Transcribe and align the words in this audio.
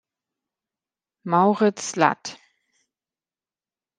Maurits, 1.25 1.95
lat. 1.95 2.39